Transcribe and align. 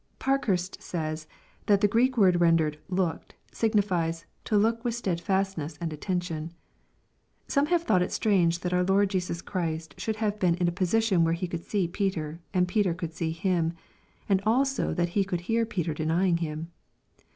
]Parkhurst 0.19 0.81
says, 0.81 1.27
that 1.67 1.81
the 1.81 1.87
Greek 1.87 2.17
word 2.17 2.41
rendered" 2.41 2.79
looked," 2.99 3.35
signifies" 3.51 4.25
to 4.45 4.57
look 4.57 4.83
with 4.83 4.95
stedfastness 4.95 5.77
and 5.79 5.93
atten 5.93 6.19
tion." 6.19 6.53
Some 7.47 7.67
have 7.67 7.83
thought 7.83 8.01
it 8.01 8.11
strange 8.11 8.61
that 8.61 8.73
our 8.73 8.81
Lord 8.83 9.11
Jesus 9.11 9.43
Christ 9.43 9.93
should 9.99 10.15
have 10.15 10.39
been 10.39 10.55
in 10.55 10.67
a 10.67 10.71
position 10.71 11.23
where 11.23 11.35
He 11.35 11.47
could 11.47 11.63
see 11.65 11.87
Peter, 11.87 12.39
and 12.51 12.67
Peter 12.67 12.95
could 12.95 13.15
Bee 13.19 13.29
Him, 13.29 13.73
and 14.27 14.41
also 14.43 14.91
that 14.95 15.09
He 15.09 15.23
could 15.23 15.41
hear 15.41 15.67
Peter 15.67 15.93
denying 15.93 16.37
Him. 16.37 16.71